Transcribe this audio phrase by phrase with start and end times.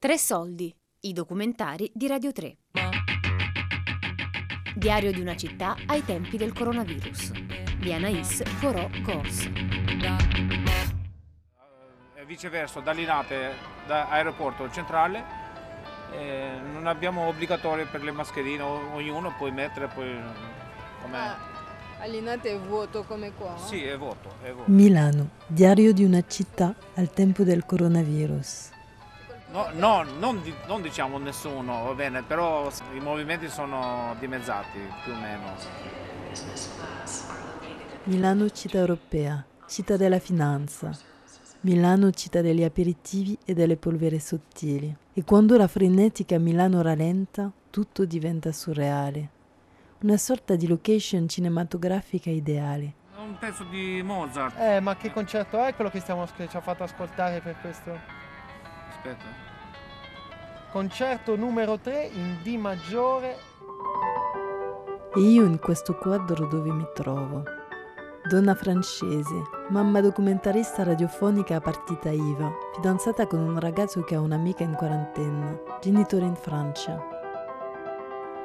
[0.00, 2.56] Tre soldi, i documentari di Radio 3.
[4.74, 7.32] Diario di una città ai tempi del coronavirus.
[7.78, 9.50] Di Anais Corò Cors.
[12.14, 13.52] E viceversa, da Linate,
[13.86, 15.22] da aeroporto centrale,
[16.12, 20.18] eh, non abbiamo obbligatorio per le mascherine, ognuno può mettere poi
[21.02, 21.18] come...
[21.18, 21.36] Ah,
[22.00, 23.54] è vuoto come qua?
[23.58, 24.70] Sì, è vuoto, è vuoto.
[24.70, 28.78] Milano, diario di una città al tempo del coronavirus.
[29.52, 35.12] No, no, non, di- non diciamo nessuno, va bene, però i movimenti sono dimezzati più
[35.12, 35.54] o meno.
[38.04, 40.96] Milano città europea, città della finanza.
[41.62, 44.96] Milano città degli aperitivi e delle polvere sottili.
[45.12, 49.28] E quando la frenetica Milano rallenta, tutto diventa surreale.
[50.02, 52.94] Una sorta di location cinematografica ideale.
[53.14, 54.58] È un pezzo di Mozart.
[54.58, 57.98] Eh, ma che concerto è quello che, stiamo, che ci ha fatto ascoltare per questo?
[58.88, 59.49] Aspetta.
[60.72, 63.36] Concerto numero 3 in D maggiore.
[65.16, 67.42] E io in questo quadro dove mi trovo.
[68.28, 74.62] Donna francese, mamma documentarista radiofonica a partita IVA, fidanzata con un ragazzo che ha un'amica
[74.62, 77.04] in quarantena, genitore in Francia.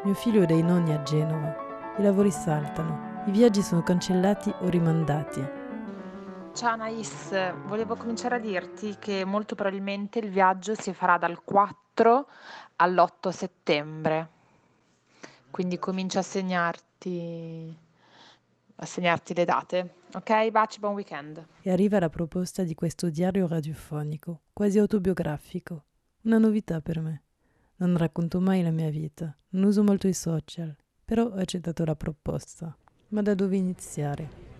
[0.03, 1.55] Mio figlio ha dei nonni a Genova.
[1.99, 5.64] I lavori saltano, i viaggi sono cancellati o rimandati.
[6.55, 7.31] Ciao Anais,
[7.65, 12.29] volevo cominciare a dirti che molto probabilmente il viaggio si farà dal 4
[12.77, 14.29] all'8 settembre,
[15.51, 17.77] quindi comincio a segnarti,
[18.75, 19.95] a segnarti le date.
[20.13, 21.45] Ok, baci, buon weekend.
[21.61, 25.83] E arriva la proposta di questo diario radiofonico, quasi autobiografico.
[26.21, 27.23] Una novità per me.
[27.79, 31.97] Non racconto mai la mia vita, non uso molto i social, però ho accettato la
[31.97, 32.73] proposta.
[33.09, 34.54] Ma da dove iniziare?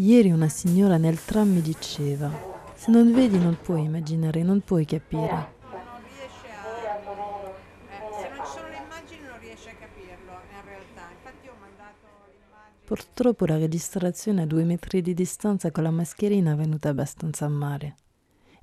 [0.00, 2.30] Ieri una signora nel tram mi diceva,
[2.76, 5.26] se non vedi non puoi immaginare, non puoi capire.
[5.26, 11.02] non riesce a se non ci sono le immagini non riesce a capirlo in realtà
[11.10, 16.52] infatti ho mandato l'immagine Purtroppo la registrazione a due metri di distanza con la mascherina
[16.52, 17.96] è venuta abbastanza male.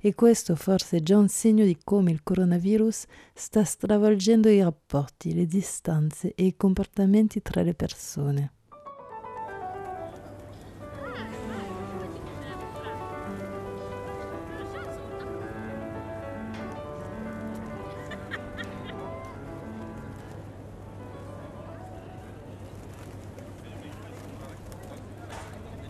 [0.00, 3.04] E questo forse è già un segno di come il coronavirus
[3.34, 8.52] sta stravolgendo i rapporti, le distanze e i comportamenti tra le persone.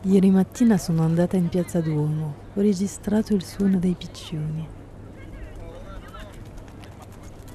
[0.07, 4.69] Ieri mattina sono andata in piazza Duomo, ho registrato il suono dei piccioni.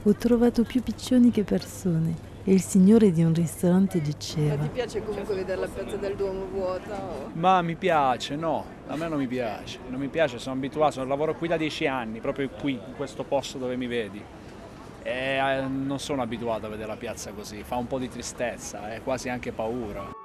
[0.04, 2.14] Ho trovato più piccioni che persone
[2.44, 6.18] e il signore di un ristorante Ma diceva ti piace comunque vedere la piazza del
[6.18, 7.02] Duomo vuota?
[7.02, 10.92] o- Ma mi piace, no, a me non mi piace, non mi piace, sono abituato,
[10.92, 14.22] sono- lavoro qui da dieci anni, proprio qui, in questo posto dove mi vedi.
[15.04, 18.92] E eh, non sono abituato a vedere la piazza così, fa un po' di tristezza,
[18.92, 20.21] è quasi anche paura.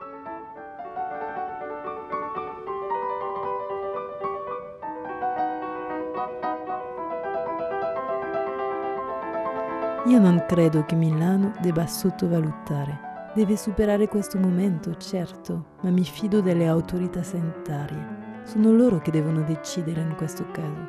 [10.07, 13.33] Io non credo che Milano debba sottovalutare.
[13.35, 18.45] Deve superare questo momento, certo, ma mi fido delle autorità sanitarie.
[18.45, 20.87] Sono loro che devono decidere in questo caso.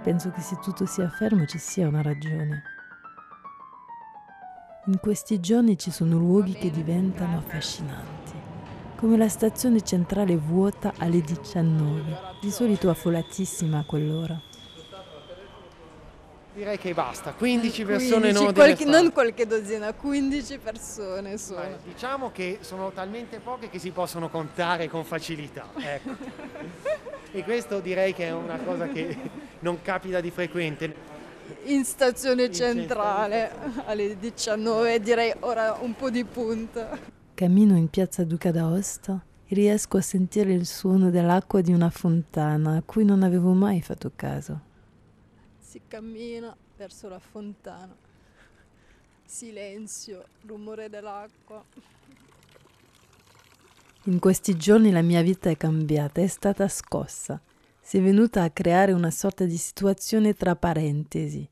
[0.00, 2.62] Penso che se tutto sia fermo ci sia una ragione.
[4.86, 8.32] In questi giorni ci sono luoghi che diventano affascinanti,
[8.94, 14.45] come la stazione centrale vuota alle 19, di solito affollatissima a quell'ora.
[16.56, 21.76] Direi che basta, 15 persone 15, no qualche- non qualche dozzina, 15 persone Beh, sono.
[21.84, 25.68] diciamo che sono talmente poche che si possono contare con facilità.
[25.76, 26.16] Ecco.
[27.30, 29.14] e questo direi che è una cosa che
[29.58, 30.94] non capita di frequente.
[31.64, 33.52] In stazione In centrale
[33.84, 36.98] alle 19 direi ora un po' di punta.
[37.34, 42.76] Cammino in piazza Duca d'Aosta e riesco a sentire il suono dell'acqua di una fontana
[42.76, 44.60] a cui non avevo mai fatto caso.
[45.66, 47.94] Si cammina verso la fontana.
[49.24, 51.62] Silenzio, rumore dell'acqua.
[54.04, 57.42] In questi giorni la mia vita è cambiata, è stata scossa.
[57.80, 61.50] Si è venuta a creare una sorta di situazione tra parentesi.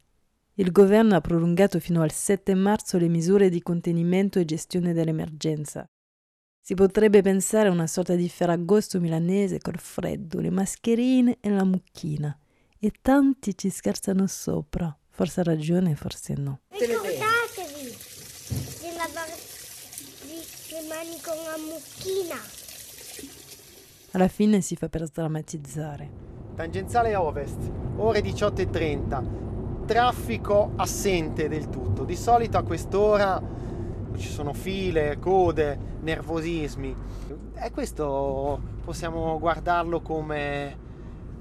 [0.55, 5.85] Il governo ha prolungato fino al 7 marzo le misure di contenimento e gestione dell'emergenza.
[6.61, 11.65] Si potrebbe pensare a una sorta di ferragosto milanese col freddo, le mascherine e la
[11.65, 12.39] mucchina.
[12.85, 14.95] E tanti ci scherzano sopra.
[15.09, 16.61] Forse ha ragione, forse no.
[16.69, 17.97] Ricordatevi
[18.79, 19.33] di lavare
[20.69, 22.37] le mani con la mucchina.
[24.11, 26.11] Alla fine si fa per sdrammatizzare.
[26.57, 27.57] Tangenziale ovest,
[27.97, 29.87] ore 18.30.
[29.87, 32.05] Traffico assente del tutto.
[32.05, 33.43] Di solito a quest'ora
[34.15, 36.95] ci sono file, code, nervosismi.
[37.55, 40.84] E questo possiamo guardarlo come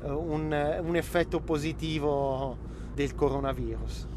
[0.06, 2.58] un, un effetto positivo
[2.94, 4.08] del coronavirus.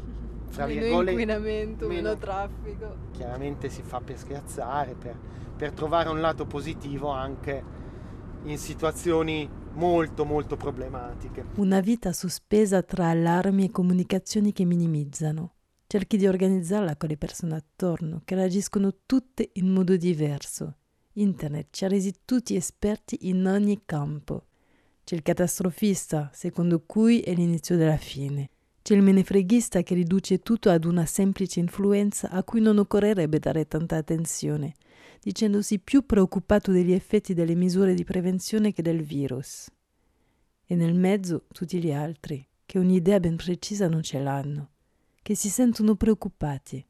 [0.49, 2.95] Fra meno inquinamento, meno, meno, traffico.
[3.11, 5.15] Chiaramente si fa per scherzare, per,
[5.55, 7.63] per trovare un lato positivo anche
[8.43, 11.45] in situazioni molto molto problematiche.
[11.55, 15.53] Una vita sospesa tra allarmi e comunicazioni che minimizzano.
[15.85, 20.77] Cerchi di organizzarla con le persone attorno, che reagiscono tutte in modo diverso.
[21.13, 24.47] Internet ci ha resi tutti esperti in ogni campo.
[25.07, 28.49] C'è il catastrofista, secondo cui è l'inizio della fine.
[28.81, 33.69] C'è il menefreghista che riduce tutto ad una semplice influenza a cui non occorrerebbe dare
[33.69, 34.73] tanta attenzione,
[35.21, 39.69] dicendosi più preoccupato degli effetti delle misure di prevenzione che del virus.
[40.65, 44.71] E nel mezzo tutti gli altri, che un'idea ben precisa non ce l'hanno,
[45.21, 46.85] che si sentono preoccupati,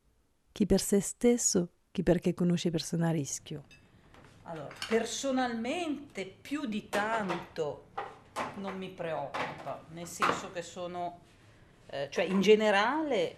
[0.52, 3.64] chi per se stesso, chi perché conosce persone a rischio.
[4.50, 7.88] Allora, personalmente più di tanto
[8.56, 11.20] non mi preoccupa, nel senso che sono,
[11.88, 13.38] eh, cioè in generale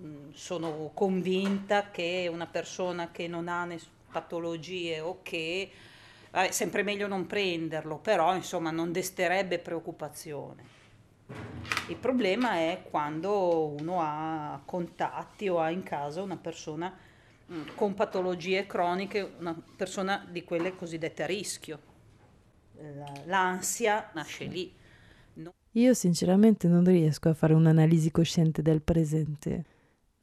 [0.00, 3.66] mm, sono convinta che una persona che non ha
[4.12, 5.72] patologie o che,
[6.30, 10.74] è sempre meglio non prenderlo, però insomma non desterebbe preoccupazione.
[11.88, 16.96] Il problema è quando uno ha contatti o ha in casa una persona
[17.74, 21.94] con patologie croniche, una persona di quelle cosiddette a rischio
[23.24, 24.72] l'ansia nasce lì.
[25.34, 25.54] No.
[25.72, 29.64] Io sinceramente non riesco a fare un'analisi cosciente del presente.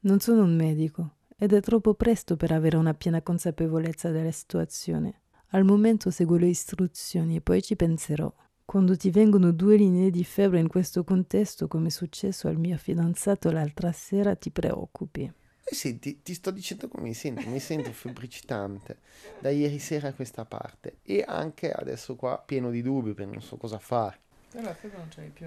[0.00, 5.20] Non sono un medico ed è troppo presto per avere una piena consapevolezza della situazione.
[5.48, 8.32] Al momento seguo le istruzioni e poi ci penserò.
[8.64, 12.76] Quando ti vengono due linee di febbre in questo contesto, come è successo al mio
[12.76, 15.30] fidanzato l'altra sera, ti preoccupi.
[15.66, 18.98] Senti, ti sto dicendo come mi sento, mi sento febbricitante
[19.40, 23.42] da ieri sera a questa parte e anche adesso qua pieno di dubbi perché non
[23.42, 24.20] so cosa fare.
[24.50, 25.46] Però la febbre non ce l'hai più.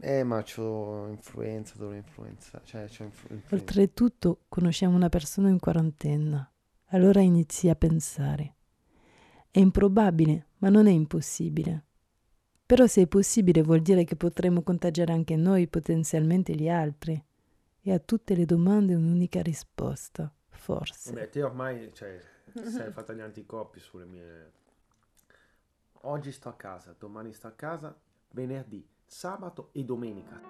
[0.00, 3.54] Eh, ma c'ho influenza, dove influenza, cioè c'ho influenza.
[3.54, 6.50] Oltretutto conosciamo una persona in quarantena,
[6.86, 8.54] allora inizi a pensare.
[9.50, 11.84] È improbabile, ma non è impossibile.
[12.66, 17.22] Però se è possibile vuol dire che potremmo contagiare anche noi, potenzialmente gli altri
[17.86, 21.12] e a tutte le domande un'unica risposta, forse.
[21.12, 22.18] Beh, te ormai cioè,
[22.64, 24.52] sei fatta gli anticorpi sulle mie...
[26.06, 27.94] Oggi sto a casa, domani sto a casa,
[28.30, 30.40] venerdì, sabato e domenica.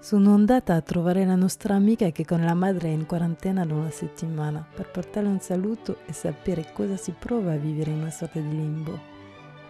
[0.00, 3.74] Sono andata a trovare la nostra amica che con la madre è in quarantena da
[3.74, 8.10] una settimana per portarle un saluto e sapere cosa si prova a vivere in una
[8.10, 9.11] sorta di limbo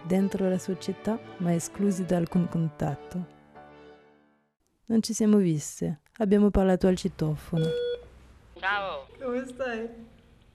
[0.03, 3.31] dentro la società ma esclusi da alcun contatto.
[4.85, 7.65] Non ci siamo viste, abbiamo parlato al citofono.
[8.59, 9.07] Ciao.
[9.19, 9.89] Come stai?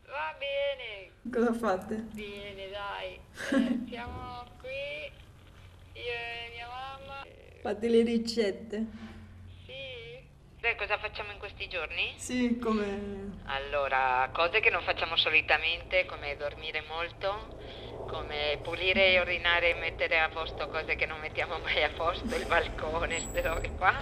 [0.06, 1.10] Va bene.
[1.32, 1.94] Cosa fate?
[2.12, 3.14] Bene, dai.
[3.14, 5.10] Eh, siamo qui,
[5.92, 7.26] io e mia mamma.
[7.60, 8.86] Fate le ricette.
[9.64, 9.72] Sì.
[10.60, 12.14] Sai cosa facciamo in questi giorni?
[12.16, 13.40] Sì, come...
[13.44, 17.56] Allora, cose che non facciamo solitamente, come dormire molto
[18.08, 22.34] come pulire e urinare e mettere a posto cose che non mettiamo mai a posto,
[22.34, 23.94] il balcone, queste robe qua.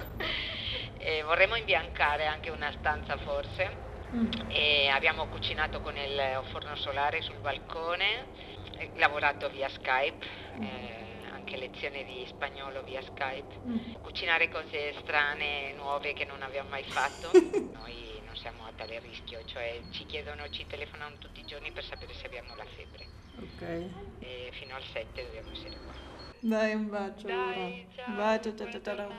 [0.99, 3.85] E vorremmo imbiancare anche una stanza forse.
[4.15, 4.31] Mm.
[4.49, 8.27] E abbiamo cucinato con il forno solare sul balcone,
[8.95, 10.25] lavorato via Skype.
[10.61, 13.93] Eh, anche lezioni di spagnolo via Skype, mm.
[14.03, 17.31] cucinare cose strane, nuove che non abbiamo mai fatto.
[17.73, 21.85] Noi non siamo a tale rischio, cioè ci chiedono, ci telefonano tutti i giorni per
[21.85, 23.26] sapere se abbiamo la febbre.
[23.39, 23.63] Ok.
[24.21, 25.93] E fino al 7 dobbiamo essere qua.
[26.41, 27.27] Dai, un bacio.
[27.27, 28.15] Dai, ciao.
[28.15, 29.13] Bacio, ciao, ciao, ciao.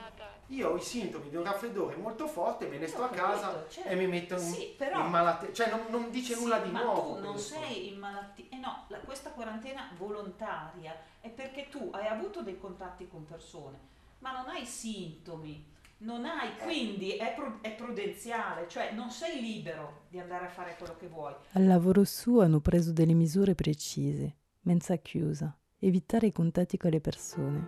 [0.51, 3.89] Io ho i sintomi di un raffreddore molto forte, me ne sto a casa certo.
[3.89, 5.51] e mi metto in, Sì, però- in malattia.
[5.51, 7.15] Cioè non, non dice Sì, nulla di ma nuovo.
[7.15, 7.55] tu non questo.
[7.59, 8.45] sei in malattia.
[8.49, 13.77] Eh no, la- questa quarantena volontaria è perché tu hai avuto dei contatti con persone,
[14.19, 15.75] ma non hai sintomi.
[15.99, 20.75] Non hai, quindi è, pru- è prudenziale, cioè non sei libero di andare a fare
[20.77, 21.33] quello che vuoi.
[21.53, 27.01] Al lavoro suo hanno preso delle misure precise, mensa chiusa, evitare i contatti con le
[27.01, 27.67] persone.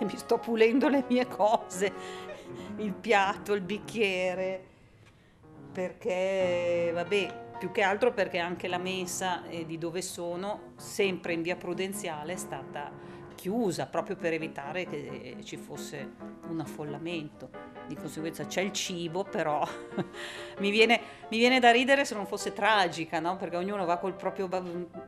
[0.00, 1.92] Mi sto pulendo le mie cose,
[2.76, 4.66] il piatto, il bicchiere,
[5.72, 11.40] perché, vabbè, più che altro perché anche la mensa eh, di dove sono, sempre in
[11.40, 13.08] via prudenziale, è stata
[13.40, 16.12] chiusa proprio per evitare che ci fosse
[16.46, 17.48] un affollamento.
[17.86, 19.66] Di conseguenza c'è il cibo, però
[20.60, 23.38] mi, viene, mi, viene, da ridere se non fosse tragica, no?
[23.38, 24.46] perché ognuno va col proprio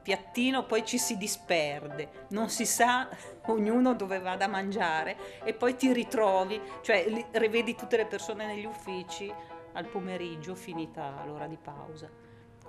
[0.02, 3.06] piattino, poi ci si disperde, non si sa
[3.48, 8.64] ognuno dove vada a mangiare e poi ti ritrovi, cioè rivedi tutte le persone negli
[8.64, 9.30] uffici
[9.74, 12.21] al pomeriggio finita l'ora di pausa.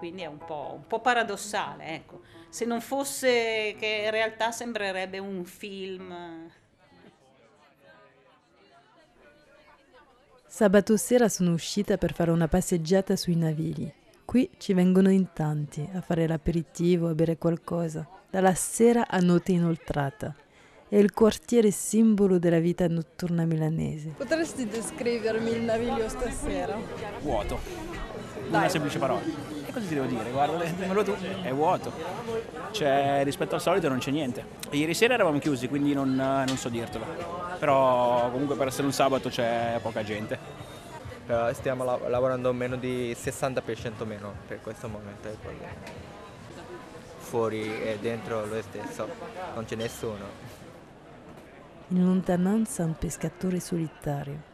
[0.04, 2.24] Quindi è un po', un po paradossale, ecco.
[2.50, 6.14] Se non fosse che in realtà sembrerebbe un film.
[10.46, 13.90] Sabato sera sono uscita per fare una passeggiata sui navili.
[14.26, 18.06] Qui ci vengono in tanti a fare l'aperitivo, a bere qualcosa.
[18.30, 20.36] Dalla sera a notte inoltrata.
[20.90, 24.10] È il quartiere simbolo della vita notturna milanese.
[24.18, 26.78] Potresti descrivermi il naviglio stasera?
[27.22, 27.58] Vuoto.
[28.50, 28.60] Dai.
[28.60, 29.63] Una semplice parola.
[29.74, 30.30] Cosa ti devo dire?
[30.30, 31.16] Guarda, dimmelo tu.
[31.42, 31.92] È vuoto.
[32.70, 34.46] Cioè, rispetto al solito non c'è niente.
[34.70, 37.04] E ieri sera eravamo chiusi, quindi non, non so dirtelo.
[37.58, 40.38] Però comunque per essere un sabato c'è poca gente.
[41.26, 45.30] Però stiamo lavorando meno di 60% meno per questo momento.
[47.18, 49.08] Fuori e dentro lo stesso,
[49.56, 50.52] non c'è nessuno.
[51.88, 54.52] In lontananza un pescatore solitario.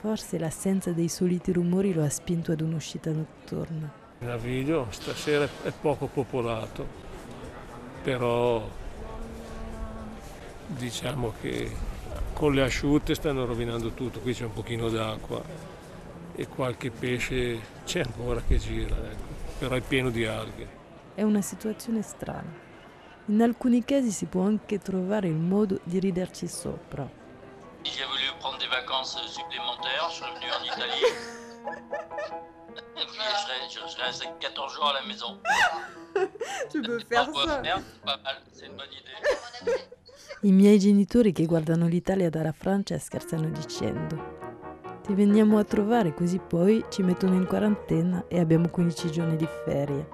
[0.00, 4.06] Forse l'assenza dei soliti rumori lo ha spinto ad un'uscita notturna.
[4.20, 6.84] Il naviglio stasera è poco popolato,
[8.02, 8.68] però
[10.66, 11.70] diciamo che
[12.32, 15.40] con le asciutte stanno rovinando tutto, qui c'è un pochino d'acqua
[16.34, 19.34] e qualche pesce c'è ancora che gira, ecco.
[19.60, 20.68] però è pieno di alghe.
[21.14, 22.66] È una situazione strana.
[23.26, 27.08] In alcuni casi si può anche trovare il modo di riderci sopra.
[27.82, 30.50] J'ai voulu prendre des vacances supplémentaires, je suis revenu
[32.42, 32.48] en
[32.96, 35.38] Je, reste, je reste 14 jours à la maison.
[36.70, 37.62] Tu peux faire ça.
[37.62, 39.72] Faire, c'est pas mal, c'est une bonne idée.
[40.42, 44.38] I miei genitori che guardano l'Italia dalla Francia scherzano dicendo
[45.08, 49.48] ti veniamo a trovare così poi ci mettono in quarantena e abbiamo 15 giorni di
[49.64, 50.06] ferie.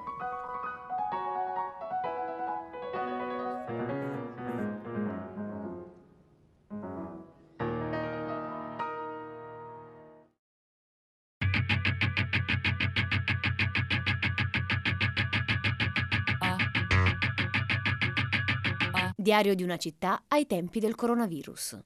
[19.34, 21.80] Diario di una città ai tempi del coronavirus.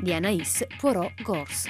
[0.00, 1.68] Di Anaïs Poirot Gors.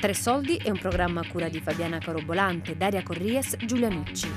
[0.00, 4.28] Tre soldi è un programma a cura di Fabiana Carobolante, Daria Corries, Giulia Nucci.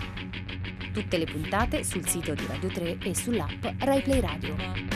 [0.93, 4.90] Tutte le puntate sul sito di Radio 3 e sull'app RaiPlay Radio.